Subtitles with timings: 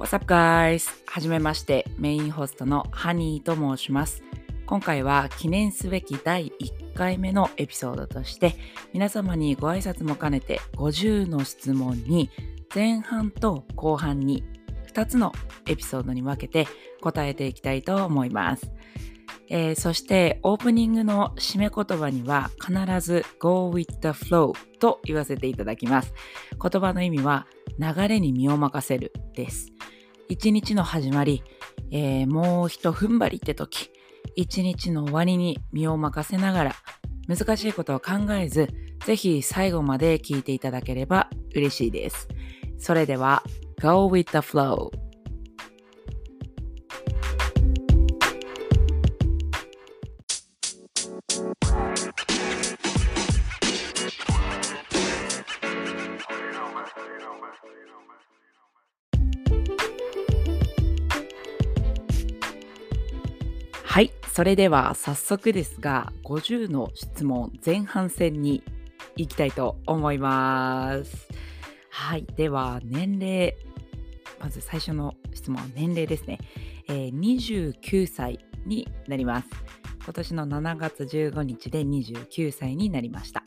[0.00, 0.90] What's up guys?
[1.04, 4.22] はじめまして、メインホストのハニーと申します。
[4.64, 8.54] 今回は記念すべき第1回目のエピソードとして、
[8.94, 12.30] 皆様にご挨拶も兼ねて50の質問に
[12.74, 14.42] 前半と後半に
[14.90, 15.32] 2つの
[15.66, 16.66] エピソードに分けて
[17.02, 18.72] 答えていきたいと思います。
[19.50, 22.72] えーそしてオープニングの締め言葉には必
[23.06, 26.14] ず Go with the flow と言わせていただきます。
[26.52, 27.46] 言葉の意味は
[27.78, 29.70] 流れに身を任せるです。
[30.30, 31.42] 一日の始まり、
[31.90, 33.90] えーもうひと踏ん張りって時、
[34.36, 36.74] 一日の終わりに身を任せながら
[37.26, 38.68] 難しいことを考えず、
[39.04, 42.28] ぜひ最後まで聞いていただければ嬉しいです。
[42.78, 43.42] それでは
[43.82, 44.90] Go with the flow
[64.32, 68.62] それでは早速ですが、50の質問前半戦に
[69.16, 71.28] 行きたいと思います。
[71.90, 73.56] はい、では年齢、
[74.38, 76.38] まず最初の質問、年齢ですね。
[76.88, 79.48] えー29歳になります。
[80.04, 83.42] 今年の7月15日で29歳になりました。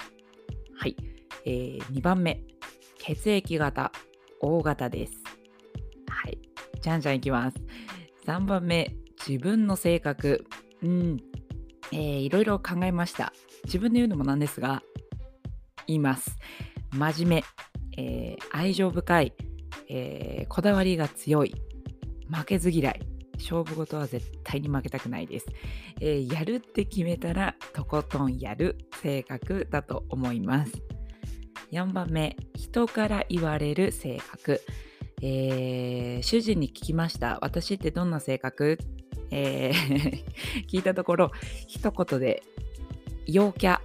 [0.76, 0.98] はい、
[1.46, 2.44] えー2番目、
[2.98, 3.94] 血液型
[4.42, 5.14] O 型です。
[6.10, 6.38] はい、
[6.82, 7.58] じゃんじゃんいきます。
[8.28, 8.94] 3番目、
[9.26, 10.46] 自分の性格。
[10.84, 11.18] うん、
[11.92, 13.34] えーいろいろ考えました。
[13.66, 14.84] 自分で言うのもなんですが、
[15.88, 16.38] 言います。
[16.92, 17.44] 真面
[17.98, 19.34] 目、えー愛情深い、
[19.90, 21.56] えーこだわりが強い、
[22.32, 23.02] 負けず嫌い。
[23.38, 25.48] 勝負事は絶対に負けたくないです、
[26.00, 30.72] えーやるって決めたらとことんやる性格だと思います。
[31.72, 34.62] 4番目、人から言われる性格。
[35.22, 37.40] えー主人に聞きました。
[37.42, 38.78] 私ってどんな性格、
[39.34, 40.24] えー
[40.70, 41.32] 聞いたところ、
[41.68, 42.44] 一言で、
[43.26, 43.80] 陽キャ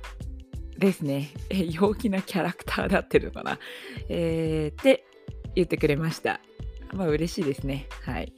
[0.78, 1.30] ですね。
[1.48, 3.58] え陽気なキャラクターだってるのかな、
[4.08, 5.04] えーって
[5.54, 6.40] 言ってくれました。
[6.92, 7.86] まあ嬉しいですね。
[8.02, 8.32] はい。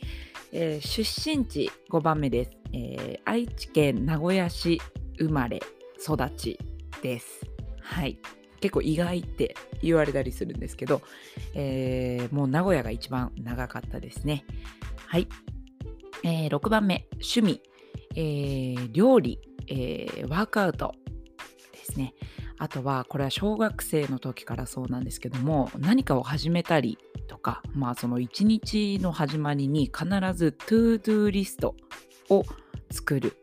[0.52, 4.80] えー出身地5番目です、えー愛知県名古屋市
[5.18, 5.60] 生まれ
[5.98, 6.58] 育ち
[7.02, 7.44] です。
[7.80, 8.18] はい。
[8.60, 11.02] 結構意外って言われたりするんですけど、
[11.54, 14.44] えーもう名古屋が一番長かったですね。
[15.06, 15.26] はい。
[16.24, 17.62] えー6番目、趣味、
[18.14, 20.94] えー料理、えーワークアウト。
[21.72, 22.14] ですね。
[22.58, 30.04] あとは、これは小学生の時からそうなんですけども、何かを始めたりとか、まあその一日の始まりに必
[30.34, 31.74] ず to do リスト
[32.28, 32.44] を
[32.90, 33.36] 作る。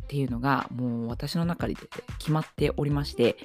[0.00, 1.74] っていうのがもう私の中で
[2.20, 3.36] 決まっておりまして、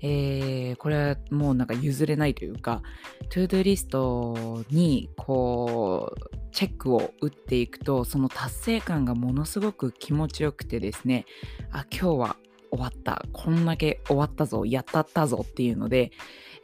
[0.00, 2.82] えーこれはもうなんか譲れないというか、
[3.28, 11.24] to do リストにこう、チェックを打っていくと、その達成感がものすごく気持ちよくてですね、
[11.70, 12.36] あ、今日は
[12.70, 16.12] 終わった、こんだけ終わったぞ、やったったぞっていうので、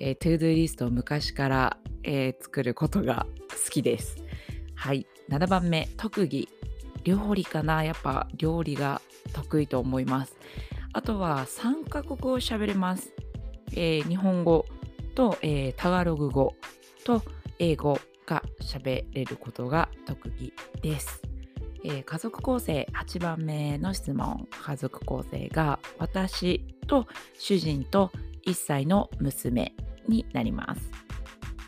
[0.00, 3.26] えー、 to do リストを昔から、えー作ることが
[3.64, 4.16] 好きです。
[4.74, 5.06] はい。
[5.28, 6.48] 7番目、特技。
[7.04, 9.00] 料理かなやっぱ料理が
[9.32, 10.36] 得意と思います。
[10.92, 13.12] あとは3カ国語喋れます。
[13.72, 14.66] えー日本語
[15.14, 16.54] と、えータガログ語
[17.04, 17.22] と
[17.58, 17.98] 英語
[18.28, 20.52] が喋れることが特技
[20.82, 21.22] です。
[21.84, 27.06] えー家族構成8番目の質問家族構成が私と
[27.38, 28.10] 主人と
[28.46, 29.74] 1歳の娘
[30.08, 30.90] になります。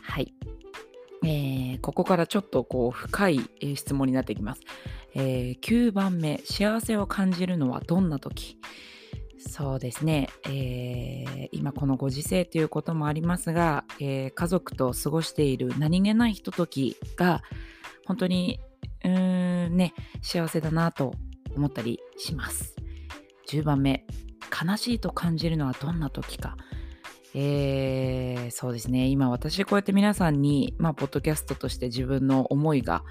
[0.03, 0.33] はい、
[1.23, 4.61] えーここからちょっとこう深いえー質問になってきます。
[5.15, 8.60] えー9番目幸せを感じるのはどんな時？
[9.51, 17.43] そうですね、えー今このご時世ということもありますが、えー家族と過ごしている何気ないひとときが
[18.05, 18.61] 本当に
[19.03, 21.13] うーんね幸せだなと
[21.53, 22.77] 思ったりします。
[23.49, 24.05] 10番目
[24.49, 26.55] 悲しいと感じるのはどんな時か。
[27.33, 29.07] えーそうですね。
[29.07, 33.03] 今私こうやって皆さんに、まあ、ポッドキャストとして自分の思いが、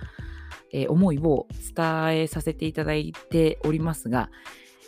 [0.72, 1.46] えー思いを
[1.76, 4.30] 伝えさせていただいておりますが、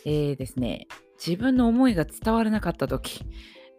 [0.03, 0.87] えーですね。
[1.25, 3.23] 自分の思いが伝わらなかった時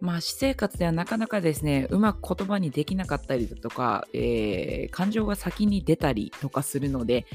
[0.01, 7.25] まあ私生活ではなかなかですねうまく言葉にできなかったりだとか、えー感情が先に出たりとかするので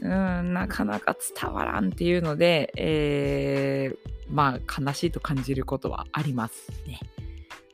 [0.00, 3.96] うんなかなか伝わらんっていうので、えー
[4.28, 6.98] まあ悲しいと感じることはありますね。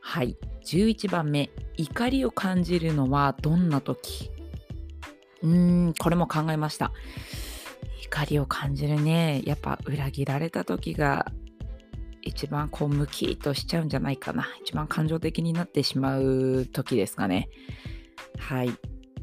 [0.00, 0.36] はい。
[0.64, 4.30] 11番目怒りを感じるのはどんな時？
[5.42, 6.92] うーんこれも考えました。
[8.02, 9.42] 怒りを感じるね。
[9.44, 11.30] やっぱ裏切られた時が
[12.22, 14.48] 一番こうムキッとしちゃうんじゃないかな。
[14.62, 17.48] 一番感情的になってしまう時ですかね。
[18.38, 18.70] はい。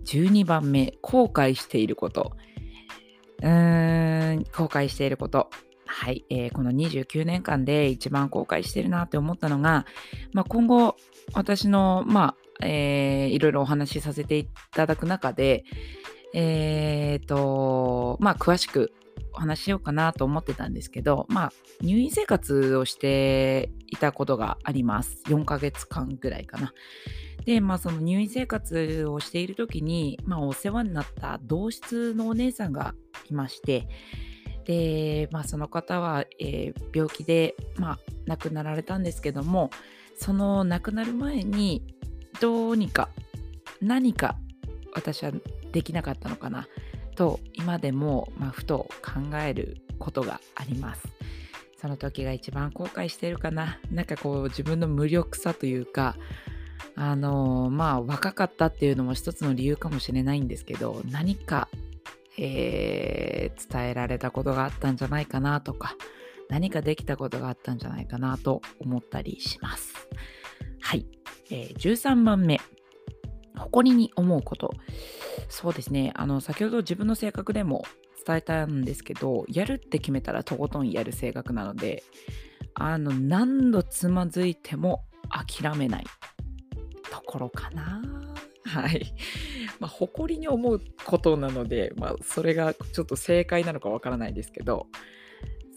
[0.06, 2.34] 12番目、後悔していること。
[3.42, 5.50] うーん、後悔していること。
[5.88, 9.86] はい、えー、この29年間で一番後悔してるなって思ったのが、
[10.34, 10.98] まあ、今後
[11.34, 15.64] 私の、まあえー、いろいろお話しさせていただく中で、
[16.34, 18.94] えーとまあ、詳しく
[19.38, 25.22] お話ししようかなと思ってたんですけど、まあ、入院生活をしていたことがあります。
[25.28, 26.74] 4ヶ月間ぐらいかな。
[27.46, 32.94] で、まあ、その入院生活をしている時に、まあ、お世話になった同室のお姉さんが
[33.30, 33.88] いまして、
[34.68, 39.72] で、まあ、その方は、えー、病気で、まあ、亡くなられたんですけども
[40.16, 41.84] その亡くなる前に
[42.42, 43.10] どうにか
[43.82, 44.36] 何か
[44.94, 45.32] 私は
[45.72, 46.68] できなかったのかな
[47.18, 51.08] と今でも、まあ、ふと考えることがあります。
[51.80, 53.80] その時が一番後悔してるかな。
[53.92, 56.16] なんかこう自分の無力さというか
[56.96, 61.68] あのまあ若かったっていうのも一つの理由かもしれないんですけど何か
[62.38, 65.96] えー、伝えられたことがあったんじゃないかなとか
[66.50, 69.94] 何かできたことがあったんじゃないかなと思ったりします。
[70.80, 71.06] はい、
[71.52, 72.62] えー、13番目
[73.58, 74.74] 誇りに思うこと
[75.50, 77.84] そうですねあの先ほど自分の性格でも
[78.26, 82.04] 伝えたんですけどやるって決めたらとことんやる性格なので
[82.74, 86.06] あの何度つまずいても諦めない
[87.10, 88.02] ところかな
[88.68, 89.14] はい。
[89.80, 94.88] まあ、誇りに思うことなので、まあ、それがちょっと正解なのかわからないですけど、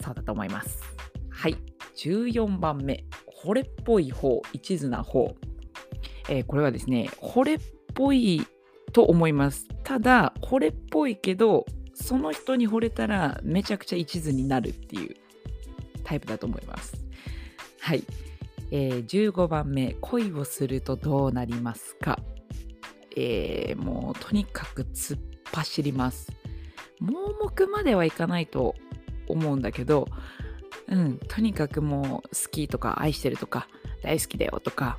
[0.03, 0.81] そうだと思います。
[1.29, 1.57] はい。
[1.95, 3.05] 14番目。
[3.43, 5.35] 惚れっぽい方、一途な方。
[6.31, 7.59] えー、これはですね、惚れっ
[7.93, 8.47] ぽい
[8.93, 9.67] と思います。
[9.83, 15.15] ただ、惚れっぽいけど、その人に惚れたらめちゃくちゃ一途になるっていう
[16.05, 16.95] タイプだと思います。
[17.81, 18.03] はい。
[18.71, 22.17] えー、15番目、恋をするとどうなりますか？
[23.17, 25.19] えー、もうとにかく突っ
[25.51, 26.31] 走ります。
[27.01, 28.75] 盲目まではいかないと
[29.27, 30.07] 思うんだけど、
[30.87, 33.67] うん、とにかくもう好きとか愛してるとか
[34.01, 34.97] 大好きだよとか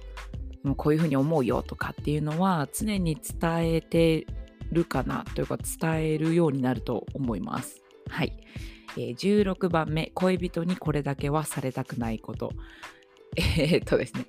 [0.62, 4.26] もうこういうふうに思うよとかっていうのは常に伝えて
[4.70, 7.82] るかなというか伝えるようになると思います。
[8.09, 8.32] はい。
[8.97, 12.53] えー、16番目、恋人にこれだけはされたくないこと。
[13.37, 14.26] えー、っとですね、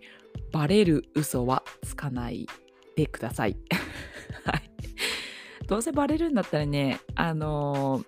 [0.51, 2.47] バレる嘘はつかない
[2.95, 3.57] てください。
[4.45, 4.69] はい。
[5.67, 8.05] どうせバレるんだったらね、あのー、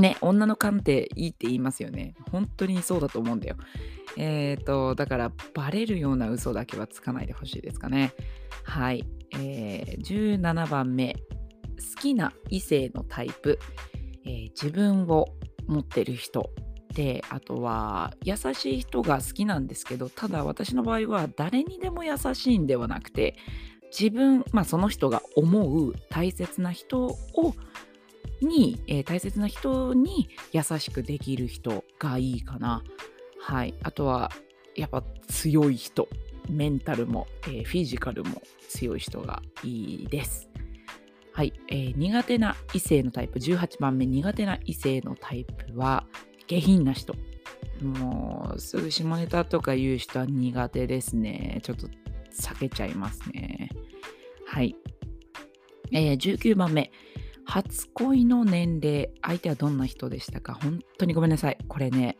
[0.00, 2.14] ね、女の勘っていいって言いますよね。
[2.30, 3.56] 本当にそうだと思うんだよ。
[4.16, 8.12] えっ、ー、と、だからバレるような嘘だけはつかないでほしいですかね。
[8.64, 9.06] はい。
[9.32, 11.14] えー、17番目。
[11.14, 13.58] 好きな異性のタイプ。
[14.24, 15.28] えー、自分を
[15.66, 16.50] 持ってる人
[16.94, 23.36] であとは優しい人が好きなんですけどただ私の場合は誰にでも優しいんではなくて
[23.96, 27.16] 自分、まあ、その人が思う大切な人を
[28.40, 32.82] に、えー、大切な人に優しくできる人がいいかな。
[33.40, 33.74] はい。
[33.82, 34.30] あとは、
[34.76, 36.08] やっぱ強い人。
[36.48, 40.48] メンタルも、えー、フィジカルも強い人がいいです。
[41.32, 46.04] はい、えー、苦手な異性のタイプ、18番目、苦手な異性のタイプは、
[46.48, 47.14] 下品な人。
[47.80, 51.60] もう、すぐ下ネタとか言う人は苦手ですね。
[51.62, 51.86] ちょっと
[52.32, 53.70] 避けちゃいますね。
[54.46, 54.74] はい。
[55.92, 56.90] えー、19番目。
[57.50, 59.10] 初恋の年齢。
[59.22, 60.54] 相手はどんな人でしたか？
[60.54, 61.58] 本当にごめんなさい。
[61.66, 62.16] これね、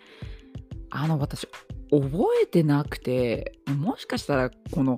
[0.91, 1.47] あの、私、
[1.93, 2.09] 覚
[2.43, 4.97] えてなくて、もしかしたら、この、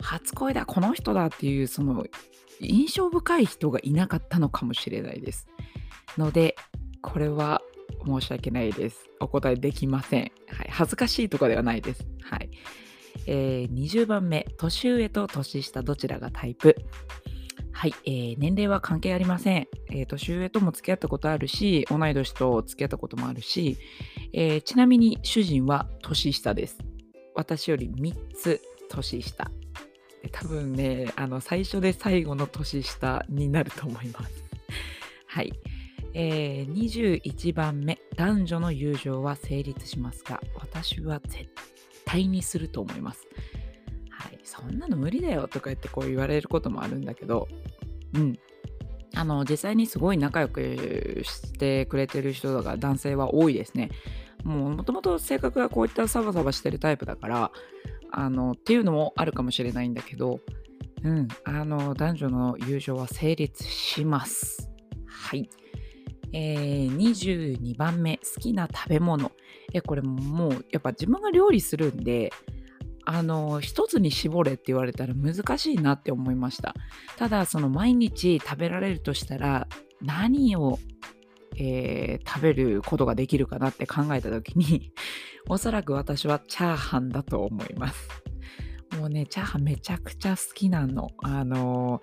[0.00, 2.06] 初恋だ、この人だっていう、その、
[2.60, 5.48] 印象深い人がいなかったのかもしれないです。
[6.16, 6.54] ので、
[7.00, 7.60] これは
[8.06, 9.10] 申し訳ないです。
[9.18, 10.30] お答えできません。
[10.46, 12.06] はい、恥ずかしいとかではないです。
[12.22, 12.50] はい。
[13.26, 16.76] えー、20番目、年上と年下どちらがタイプ？
[17.82, 23.76] はい、えー、年齢は関係ありません、えー、年上とも付き合ったことあるし、同い年と付き合ったこともあるし、
[24.32, 26.78] えー、ちなみに主人は年下です。
[27.34, 29.50] 私より3つ年下。
[30.30, 34.44] 多分ね、あの最初で最後の年下になると思います。
[35.26, 35.52] はい。
[36.14, 41.48] えー、21番目、男女の友情は成立しますか私は絶
[42.04, 43.26] 対にすると思います。
[44.22, 47.48] はい、そんなの無理だよとか言ってこう言われることもあるんだけど、
[48.14, 48.38] うん。
[49.14, 53.90] あの、実際にすごい仲良くしてくれてる人が男性は多いですね。
[54.44, 57.52] も、ともと性格がこういったサバサバしてるタイプだから、
[58.10, 60.40] あの、っていうのもあるかもしれないんだけど、
[61.04, 64.70] うん、あの、男女の友情は成立します。
[65.06, 65.48] はい。
[66.32, 69.32] えー、22番目、好きな食べ物。
[69.74, 72.32] え、これもう、やっぱ自分が料理するんで、
[73.04, 76.74] あの一つに絞れって言われたら難しいなって思いました。
[77.16, 79.66] ただその毎日食べられるとしたら
[80.00, 80.78] 何を、
[81.56, 84.92] えー、食べることができるかなって考えた時に
[85.48, 88.08] おそらく私はチャーハンだと思います。
[88.98, 91.10] もうねチャーハンめちゃくちゃ好きなの。
[91.22, 92.00] あの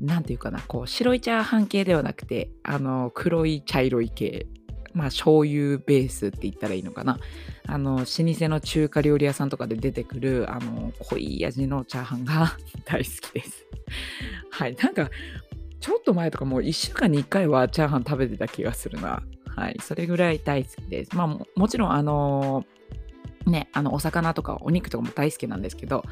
[0.00, 4.46] 何て言うかなこう白いチャーハン系ではなくてあの黒い茶色い系。
[4.94, 7.18] まあ醤油ベースって言ったらいいのかな。
[7.66, 13.66] あの老舗の中華料理屋さんとかで出てくるあの濃い味のチャーハンが 大好きです。
[14.50, 14.76] はい。
[14.76, 15.10] なんか
[15.80, 19.22] ちょっと前とかもう1週間に1回はチャーハン食べてた気がするな。
[19.56, 19.76] はい。
[19.80, 21.16] それぐらい大好きです。
[21.16, 22.64] まあももちろんあの
[23.46, 26.04] ねあのお魚とかお肉とかも大好きなんですけど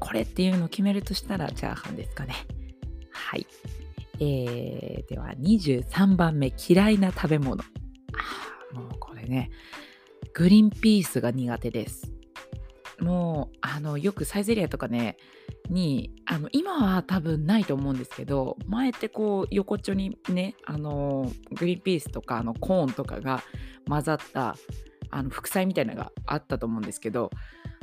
[0.00, 2.34] これっていうのを決めるとしたらチャーハンですかね。
[3.10, 3.46] はい。
[4.20, 7.62] えー、では23番目、嫌いな食べ物。
[7.62, 9.50] あもうこれね、
[10.34, 12.12] グリーンピースが苦手です。
[13.00, 15.16] もう、あの、よくサイゼリアとかね、
[15.70, 23.42] に、あの、今は多分ないと思うんですけど、前ってこう、横っちょにね、あの、グリーンピースとか、あの、コーンとかが
[23.86, 24.56] 混ざった、
[25.10, 27.30] あの、副菜みたいなのがあったと思うんですけど、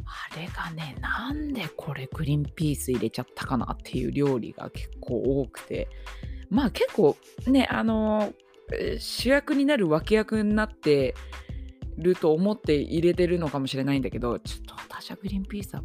[0.05, 5.87] あれがね、なんでこれグリーンピース入れちゃったかなっていう料理が結構多くて、
[6.49, 8.33] まあ結構ね、あの
[8.99, 11.15] 主役になる脇役になって
[11.97, 15.81] ると思って入れてるのかもしれないんだけど、ちょっと私はグリーンピースは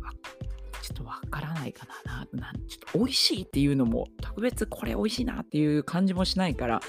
[0.83, 2.53] ちょっとわからないかなな。
[2.69, 6.81] ちょっと美味しいっていうのも特別これ美味しいなっていう感じもしないから、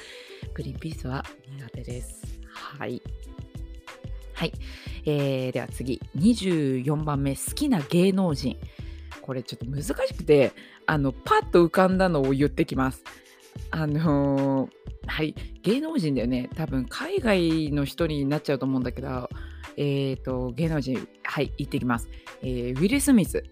[0.53, 1.23] グリーンピースは
[1.57, 2.39] 苦手です。
[2.53, 3.01] はい。
[4.41, 4.53] はい。
[5.05, 8.57] えー、では次、24番目、好きな芸能人。
[9.21, 10.51] これちょっと難しくて、
[10.87, 13.03] あの、パッと浮かんだのを言ってきます。
[13.69, 14.69] あのー、
[15.05, 16.49] はい、芸能人だよね。
[16.55, 19.29] 多分、海外の人になっちゃうと思うんだけど、
[19.77, 22.09] えっ、ー、と、芸能人、はい、言ってきます。
[22.41, 23.43] えー、ウィル・スミス、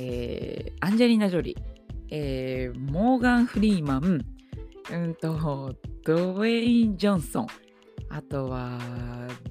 [0.00, 1.58] えー、アンジェリーナ・ジョリー、
[2.10, 4.24] えー、モーガン・フリーマン、
[4.90, 7.46] うんと、ドウェイン・ジョンソン、
[8.14, 8.78] あとは、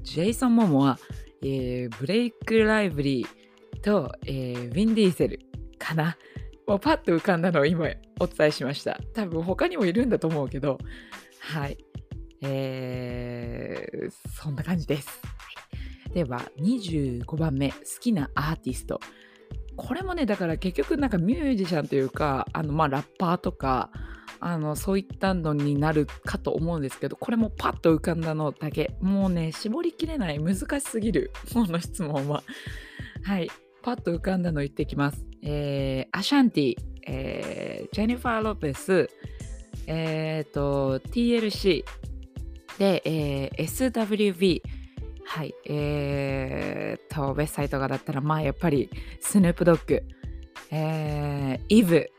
[0.04, 1.00] ジェイソン・モモは、
[1.42, 5.40] えー、ブレイク・ライブリーと、えー、ウィン・ディーゼル
[5.80, 6.16] かな。
[6.68, 7.88] もうパッと浮かんだのを今
[8.20, 9.00] お伝えしました。
[9.16, 10.78] 多分他にもいるんだと思うけど、
[11.40, 11.78] はい。
[12.44, 15.10] えー、そんな感じです。
[16.14, 19.00] では、25番目、好きなアーティスト。
[19.76, 23.90] これもね、だから結局なんかミュージシャンというか、あのまあラッパーとか、
[24.42, 28.96] あのそういったのになるかと思うんですけどこれもパッと浮かんだのだけ。
[29.00, 31.32] もうね絞りきれない難しすぎる。
[31.54, 32.44] この質問は。
[33.24, 33.50] はい。
[33.82, 36.76] パッと浮かんだの言ってきます、えー、アシャンティ、
[37.08, 39.10] えー、ジェニファー・ロペス
[39.88, 41.84] えっ、ー、と TLC
[42.78, 44.62] で、えー、SWV
[45.24, 48.90] はい、えー、と、ウェブサイトがだったら、まあ、やっぱり、
[49.22, 50.04] スヌープドッグ、
[50.72, 52.10] えー、イブ、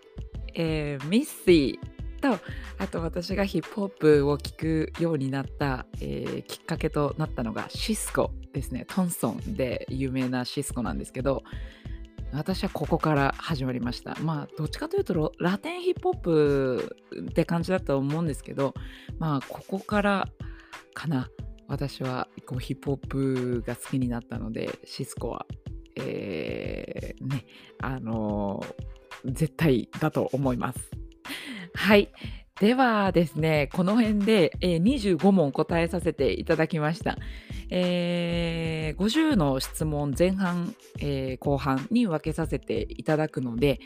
[0.54, 1.91] えー、ミッシー、
[2.22, 2.38] と
[2.78, 8.86] あと私がヒップホップを聴くようになった、えー、きっかけとなったのがシスコですね。
[8.88, 11.42] トンソンで有名なシスコなんですけど
[12.32, 14.16] 私はここから始まりました。
[14.22, 16.96] まあどっちかというとラテンヒップホップ
[17.30, 18.72] って感じだと思うんですけど
[19.18, 20.28] まあここから
[20.94, 21.28] かな。
[21.68, 25.46] 私はこうヒップホップが好きになったのでシスコは。
[25.96, 27.44] えー、ね
[27.82, 30.91] あのー、絶対だと思います。
[31.74, 32.10] はい。
[32.60, 37.16] ではですね、この辺で、えー、25問答えさせていただきました。
[37.70, 43.80] えー、50の質問前半、えー、後半に分けさせていただくので、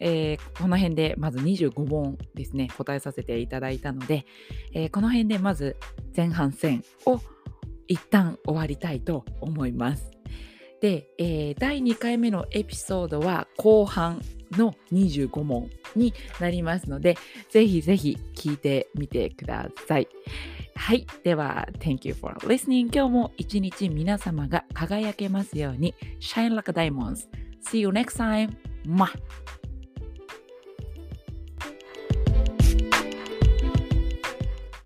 [0.00, 4.26] えー、この辺でまず25問ですね、答えさせていただいたので、
[4.74, 5.76] えー、この辺でまず
[6.16, 7.20] 前半戦を
[7.86, 10.10] 一旦終わりたいと思います。
[10.80, 14.20] で、えー、第2回目のエピソードは後半
[14.52, 17.16] の25問になりますので、
[17.50, 20.08] ぜひぜひ聞いてみてください。
[20.74, 21.06] はい。
[21.24, 22.86] では、Thank you for listening.
[22.94, 25.94] 今日も一日皆様が輝けますように。
[26.20, 27.16] Shine like diamond.
[27.64, 28.56] See you next time.
[28.86, 29.10] ま